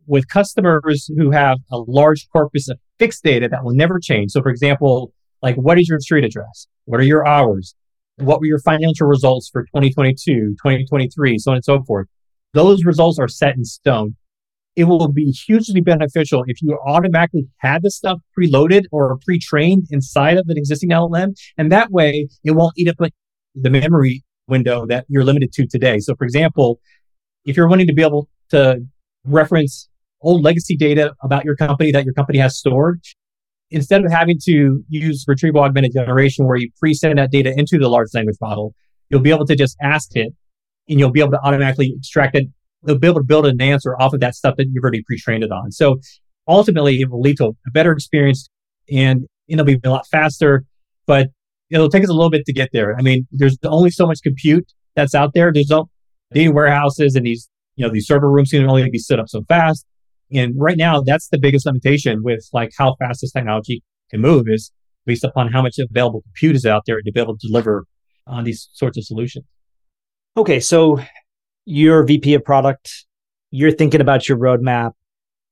[0.07, 4.33] with customers who have a large corpus of fixed data that will never change.
[4.33, 6.67] So, for example, like what is your street address?
[6.85, 7.75] What are your hours?
[8.17, 12.07] What were your financial results for 2022, 2023, so on and so forth?
[12.53, 14.17] Those results are set in stone.
[14.77, 20.37] It will be hugely beneficial if you automatically had the stuff preloaded or pre-trained inside
[20.37, 21.35] of an existing LLM.
[21.59, 22.97] And that way it won't eat up
[23.55, 25.99] the memory window that you're limited to today.
[26.01, 26.81] So for example,
[27.45, 28.85] if you're wanting to be able to
[29.25, 29.89] reference
[30.21, 33.01] old legacy data about your company that your company has stored.
[33.71, 37.89] Instead of having to use retrieval augmented generation where you pre-send that data into the
[37.89, 38.75] large language model,
[39.09, 40.33] you'll be able to just ask it
[40.89, 42.47] and you'll be able to automatically extract it.
[42.83, 45.43] They'll be able to build an answer off of that stuff that you've already pre-trained
[45.43, 45.73] it on.
[45.73, 45.97] So
[46.47, 48.49] ultimately it will lead to a better experience
[48.91, 50.65] and it'll be a lot faster,
[51.07, 51.29] but
[51.71, 52.97] it'll take us a little bit to get there.
[52.97, 55.53] I mean, there's only so much compute that's out there.
[55.53, 55.89] There's no
[56.33, 59.43] data warehouses and these, you know, these server rooms can only be set up so
[59.49, 59.87] fast.
[60.33, 64.47] And right now, that's the biggest limitation with like how fast this technology can move
[64.49, 64.73] is
[65.07, 67.87] based upon how much available compute is out there to be able to deliver
[68.27, 69.45] on these sorts of solutions.
[70.37, 71.01] Okay, so
[71.65, 73.07] you're VP of product,
[73.51, 74.93] you're thinking about your roadmap.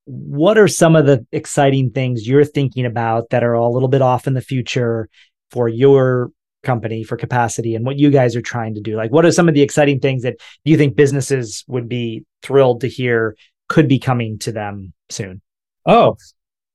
[0.05, 4.03] What are some of the exciting things you're thinking about that are a little bit
[4.03, 5.09] off in the future
[5.51, 6.33] for your
[6.63, 8.97] company for capacity and what you guys are trying to do?
[8.97, 12.81] Like, what are some of the exciting things that you think businesses would be thrilled
[12.83, 13.37] to hear
[13.69, 15.41] could be coming to them soon?
[15.87, 16.17] Oh,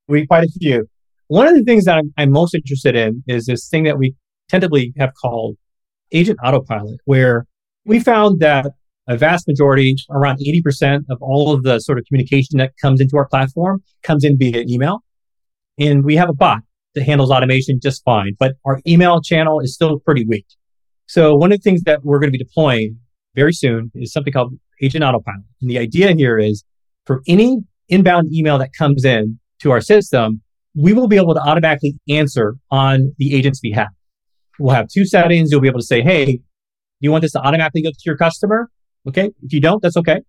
[0.07, 0.89] we quite a few.
[1.27, 4.15] One of the things that I'm, most interested in is this thing that we
[4.49, 5.57] tentatively have called
[6.11, 7.45] agent autopilot, where
[7.85, 8.67] we found that
[9.07, 13.17] a vast majority, around 80% of all of the sort of communication that comes into
[13.17, 15.03] our platform comes in via email.
[15.79, 16.61] And we have a bot
[16.97, 20.45] that handles automation just fine, but our email channel is still pretty weak.
[21.05, 22.97] So one of the things that we're going to be deploying
[23.35, 25.43] very soon is something called Agent Autopilot.
[25.61, 26.63] And the idea here is
[27.05, 30.41] for any inbound email that comes in to our system,
[30.75, 33.89] we will be able to automatically answer on the agent's behalf.
[34.59, 35.51] We'll have two settings.
[35.51, 36.41] You'll be able to say, Hey,
[36.99, 38.69] you want this to automatically go to your customer?
[39.07, 39.29] Okay.
[39.43, 40.21] If you don't, that's okay.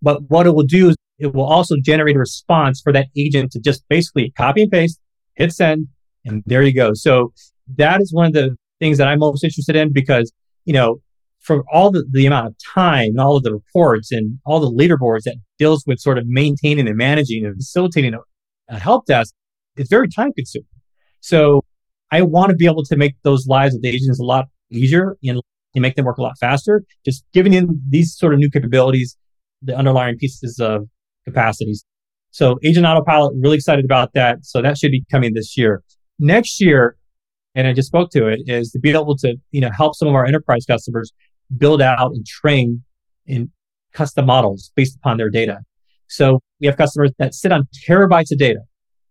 [0.00, 3.52] But what it will do is it will also generate a response for that agent
[3.52, 5.00] to just basically copy and paste,
[5.34, 5.88] hit send,
[6.24, 6.92] and there you go.
[6.94, 7.32] So
[7.76, 10.32] that is one of the things that I'm most interested in because,
[10.64, 11.00] you know,
[11.40, 14.70] for all the, the amount of time and all of the reports and all the
[14.70, 19.34] leaderboards that deals with sort of maintaining and managing and facilitating a, help desk,
[19.76, 20.66] it's very time consuming.
[21.20, 21.62] So
[22.10, 25.16] I want to be able to make those lives of the agents a lot easier
[25.22, 25.40] and,
[25.74, 26.82] and make them work a lot faster.
[27.04, 29.16] Just giving them these sort of new capabilities,
[29.60, 30.88] the underlying pieces of
[31.24, 31.84] capacities.
[32.30, 34.44] So agent autopilot, really excited about that.
[34.44, 35.82] So that should be coming this year.
[36.22, 36.96] Next year,
[37.56, 40.06] and I just spoke to it, is to be able to, you know, help some
[40.06, 41.12] of our enterprise customers
[41.58, 42.84] build out and train
[43.26, 43.50] in
[43.92, 45.58] custom models based upon their data.
[46.06, 48.60] So we have customers that sit on terabytes of data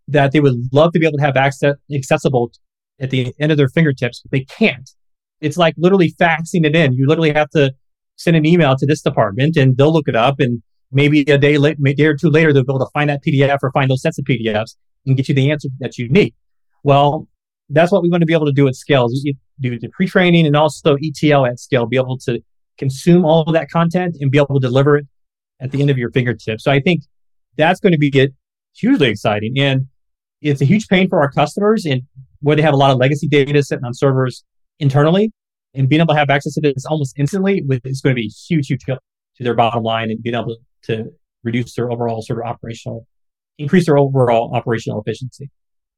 [0.08, 2.50] that they would love to be able to have access accessible
[2.98, 4.88] at the end of their fingertips, but they can't.
[5.42, 6.94] It's like literally faxing it in.
[6.94, 7.74] You literally have to
[8.16, 11.58] send an email to this department and they'll look it up and maybe a day
[11.58, 13.90] late, a day or two later, they'll be able to find that PDF or find
[13.90, 16.34] those sets of PDFs and get you the answer that you need.
[16.82, 17.28] Well,
[17.68, 19.08] that's what we want to be able to do at scale.
[19.10, 22.40] You do the pre-training and also ETL at scale, be able to
[22.78, 25.06] consume all of that content and be able to deliver it
[25.60, 26.64] at the end of your fingertips.
[26.64, 27.02] So I think
[27.56, 28.32] that's going to be get
[28.74, 29.54] hugely exciting.
[29.58, 29.86] And
[30.40, 32.02] it's a huge pain for our customers and
[32.40, 34.44] where they have a lot of legacy data sitting on servers
[34.80, 35.30] internally
[35.74, 38.66] and being able to have access to this almost instantly is going to be huge,
[38.66, 38.98] huge help
[39.36, 41.04] to their bottom line and being able to
[41.44, 43.06] reduce their overall sort of operational,
[43.58, 45.50] increase their overall operational efficiency.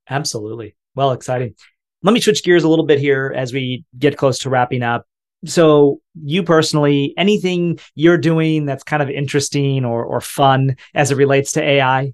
[0.09, 0.77] Absolutely.
[0.95, 1.55] Well, exciting.
[2.03, 5.07] Let me switch gears a little bit here as we get close to wrapping up.
[5.47, 11.17] So, you personally, anything you're doing that's kind of interesting or, or fun as it
[11.17, 12.13] relates to AI?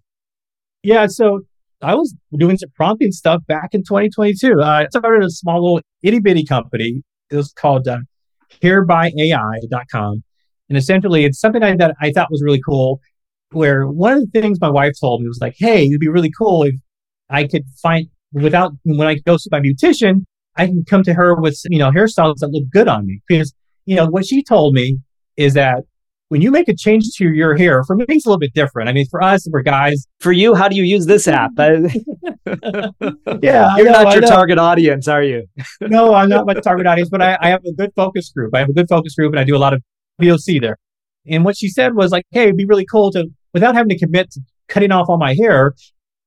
[0.83, 1.07] Yeah.
[1.07, 1.41] So,
[1.83, 4.61] I was doing some prompting stuff back in 2022.
[4.61, 7.03] Uh, I started a small little itty bitty company.
[7.31, 7.99] It was called uh,
[8.63, 10.25] hairbyai.com.
[10.69, 13.01] And essentially, it's something I, that I thought was really cool.
[13.53, 16.31] Where one of the things my wife told me was like, hey, it'd be really
[16.37, 16.75] cool if
[17.31, 20.25] I could find, without, when I go see my beautician,
[20.57, 23.21] I can come to her with, you know, hairstyles that look good on me.
[23.29, 23.55] Because,
[23.87, 24.99] you know, what she told me
[25.37, 25.85] is that
[26.31, 28.89] when you make a change to your hair, for me, it's a little bit different.
[28.89, 30.07] I mean, for us, we're guys.
[30.21, 31.51] For you, how do you use this app?
[31.59, 31.81] yeah,
[32.47, 35.47] you're know, not your target audience, are you?
[35.81, 38.55] no, I'm not my target audience, but I, I, have a good focus group.
[38.55, 39.83] I have a good focus group, and I do a lot of
[40.23, 40.77] POC there.
[41.27, 43.99] And what she said was like, "Hey, it'd be really cool to, without having to
[43.99, 45.75] commit to cutting off all my hair,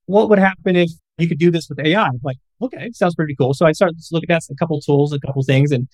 [0.06, 3.36] what would happen if you could do this with AI?" I'm like, okay, sounds pretty
[3.36, 3.54] cool.
[3.54, 5.88] So I started looking at a couple tools, a couple things, and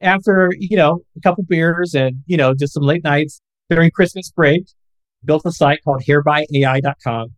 [0.00, 4.30] after, you know, a couple beers and, you know, just some late nights during Christmas
[4.30, 4.64] break,
[5.24, 7.28] built a site called hairbyai.com.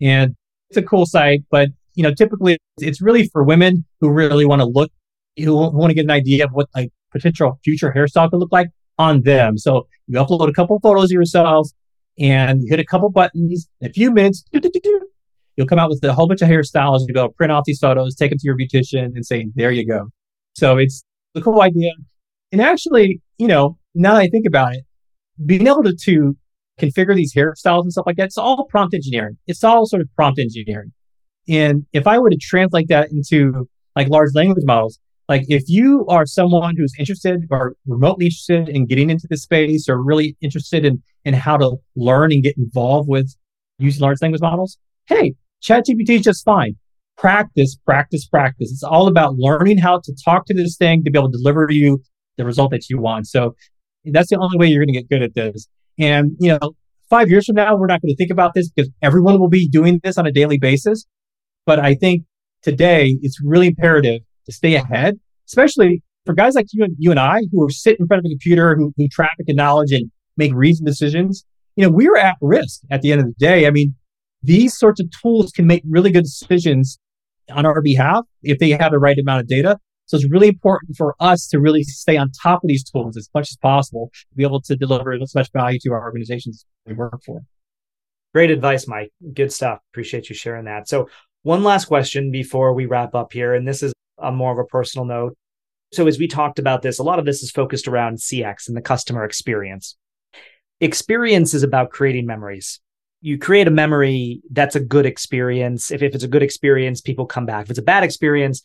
[0.00, 0.34] And
[0.70, 4.60] it's a cool site, but, you know, typically it's really for women who really want
[4.60, 4.90] to look,
[5.36, 8.68] who want to get an idea of what a potential future hairstyle could look like
[8.98, 9.58] on them.
[9.58, 11.68] So you upload a couple photos of yourself
[12.18, 14.44] and you hit a couple buttons, in a few minutes,
[15.56, 17.00] you'll come out with a whole bunch of hairstyles.
[17.06, 19.86] You go print off these photos, take them to your beautician and say, there you
[19.86, 20.08] go.
[20.54, 21.92] So it's a cool idea.
[22.50, 24.84] And actually, you know, now that I think about it,
[25.44, 26.36] being able to, to
[26.80, 29.38] configure these hairstyles and stuff like that, it's all prompt engineering.
[29.46, 30.92] It's all sort of prompt engineering.
[31.48, 36.06] And if I were to translate that into like large language models, like if you
[36.08, 40.84] are someone who's interested or remotely interested in getting into this space or really interested
[40.84, 43.34] in, in how to learn and get involved with
[43.78, 46.76] using large language models, hey, ChatGPT is just fine.
[47.16, 48.70] Practice, practice, practice.
[48.72, 51.68] It's all about learning how to talk to this thing to be able to deliver
[51.70, 52.02] you
[52.36, 53.26] the result that you want.
[53.26, 53.54] So
[54.04, 55.68] that's the only way you're going to get good at this.
[55.98, 56.72] And, you know,
[57.10, 59.68] five years from now, we're not going to think about this because everyone will be
[59.68, 61.06] doing this on a daily basis.
[61.66, 62.24] But I think
[62.62, 67.20] today it's really imperative to stay ahead, especially for guys like you and you and
[67.20, 70.10] I who are sit in front of a computer who, who traffic and knowledge and
[70.36, 71.44] make reasoned decisions.
[71.76, 73.66] You know, we're at risk at the end of the day.
[73.66, 73.94] I mean,
[74.42, 76.98] these sorts of tools can make really good decisions
[77.50, 79.78] on our behalf if they have the right amount of data.
[80.06, 83.28] So it's really important for us to really stay on top of these tools as
[83.34, 86.92] much as possible to be able to deliver as much value to our organizations we
[86.92, 87.40] work for.
[88.34, 89.12] Great advice, Mike.
[89.32, 89.80] Good stuff.
[89.92, 90.88] Appreciate you sharing that.
[90.88, 91.08] So
[91.42, 94.64] one last question before we wrap up here, and this is a more of a
[94.64, 95.36] personal note.
[95.92, 98.76] So as we talked about this, a lot of this is focused around CX and
[98.76, 99.96] the customer experience.
[100.80, 102.80] experience is about creating memories.
[103.22, 105.90] You create a memory that's a good experience.
[105.90, 107.64] If, if it's a good experience, people come back.
[107.64, 108.62] If it's a bad experience,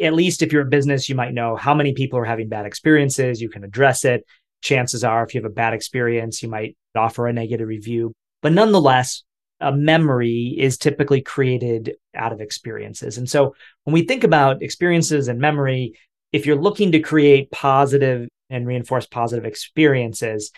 [0.00, 2.66] at least if you're a business, you might know how many people are having bad
[2.66, 3.40] experiences.
[3.40, 4.26] You can address it.
[4.62, 8.12] Chances are, if you have a bad experience, you might offer a negative review.
[8.42, 9.22] But nonetheless,
[9.60, 13.16] a memory is typically created out of experiences.
[13.16, 13.54] And so
[13.84, 15.92] when we think about experiences and memory,
[16.32, 20.50] if you're looking to create positive and reinforce positive experiences,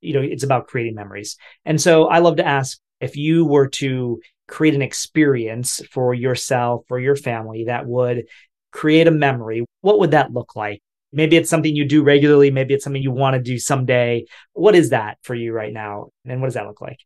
[0.00, 1.36] you know, it's about creating memories.
[1.64, 6.84] And so I love to ask if you were to create an experience for yourself
[6.90, 8.24] or your family that would
[8.70, 10.80] create a memory, what would that look like?
[11.12, 14.24] Maybe it's something you do regularly, maybe it's something you want to do someday.
[14.54, 16.08] What is that for you right now?
[16.24, 16.98] And what does that look like?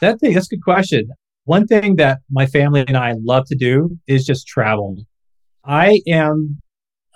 [0.00, 1.08] That's a good question.
[1.44, 4.96] One thing that my family and I love to do is just travel.
[5.64, 6.60] I am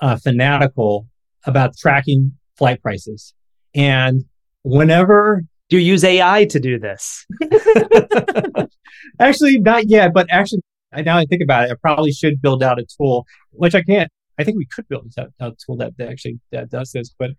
[0.01, 1.07] uh, fanatical
[1.45, 3.35] about tracking flight prices.
[3.75, 4.25] And
[4.65, 7.27] whenever do you use AI to do this?
[9.21, 10.61] actually, not yet, but actually,
[10.97, 14.11] now I think about it, I probably should build out a tool, which I can't.
[14.39, 17.31] I think we could build a, a tool that, that actually that does this, but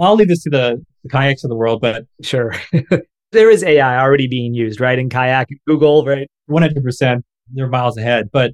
[0.00, 1.80] I'll leave this to the, the kayaks of the world.
[1.80, 2.54] But sure,
[3.32, 4.98] there is AI already being used, right?
[4.98, 6.28] In kayak, Google, right?
[6.46, 8.30] One hundred percent, they're miles ahead.
[8.32, 8.52] But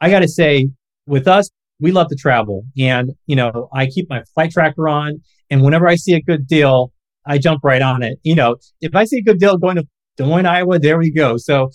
[0.00, 0.68] I got to say,
[1.06, 1.48] with us,
[1.80, 5.88] we love to travel, and you know, I keep my flight tracker on, and whenever
[5.88, 6.92] I see a good deal,
[7.26, 8.18] I jump right on it.
[8.22, 11.10] You know, if I see a good deal going to Des Moines, Iowa, there we
[11.10, 11.36] go.
[11.36, 11.70] So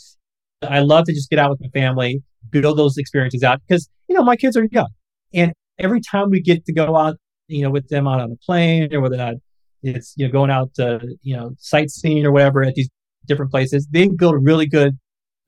[0.62, 4.16] I love to just get out with my family, build those experiences out because, you
[4.16, 4.90] know, my kids are young.
[5.34, 8.36] And every time we get to go out, you know, with them out on a
[8.46, 9.36] plane or whether
[9.84, 12.90] it's, you know, going out to, you know, sightseeing or whatever at these
[13.26, 14.98] different places, they build really good,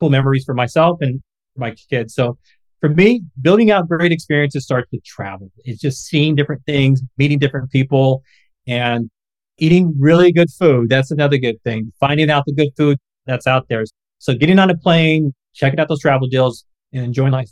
[0.00, 1.20] cool memories for myself and
[1.54, 2.14] for my kids.
[2.14, 2.38] So
[2.80, 5.50] for me, building out great experiences starts with travel.
[5.64, 8.22] It's just seeing different things, meeting different people,
[8.66, 9.08] and
[9.58, 10.88] eating really good food.
[10.88, 11.92] That's another good thing.
[12.00, 13.84] Finding out the good food that's out there.
[14.18, 17.50] So getting on a plane, checking out those travel deals, and enjoying life.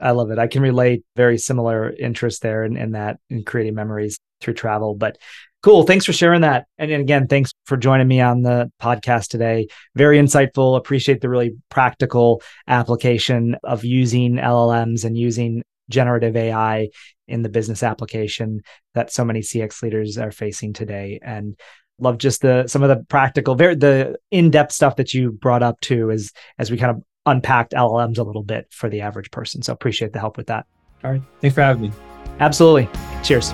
[0.00, 0.38] I love it.
[0.38, 4.94] I can relate very similar interest there in, in that in creating memories through travel.
[4.94, 5.18] But
[5.62, 5.82] cool.
[5.82, 6.66] Thanks for sharing that.
[6.78, 9.66] And again, thanks for joining me on the podcast today.
[9.96, 10.76] Very insightful.
[10.76, 16.88] Appreciate the really practical application of using LLMs and using generative AI
[17.26, 18.62] in the business application
[18.94, 21.20] that so many CX leaders are facing today.
[21.22, 21.58] And
[21.98, 25.80] love just the some of the practical, very the in-depth stuff that you brought up
[25.80, 29.62] too, as as we kind of unpacked LLMs a little bit for the average person.
[29.62, 30.66] So appreciate the help with that.
[31.04, 31.22] All right.
[31.40, 31.92] Thanks for having me.
[32.40, 32.88] Absolutely.
[33.22, 33.52] Cheers.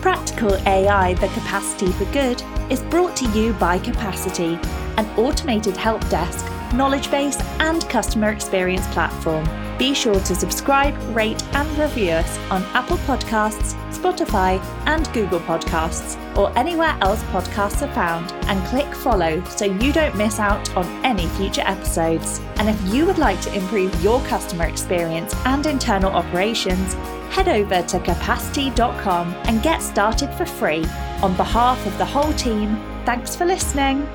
[0.00, 2.40] Practical AI, the capacity for good,
[2.70, 4.58] is brought to you by Capacity,
[4.96, 6.44] an automated help desk,
[6.74, 9.44] knowledge base, and customer experience platform
[9.78, 16.16] be sure to subscribe, rate, and review us on Apple Podcasts, Spotify, and Google Podcasts,
[16.36, 20.86] or anywhere else podcasts are found, and click follow so you don't miss out on
[21.04, 22.40] any future episodes.
[22.56, 26.94] And if you would like to improve your customer experience and internal operations,
[27.34, 30.84] head over to capacity.com and get started for free.
[31.22, 34.06] On behalf of the whole team, thanks for listening.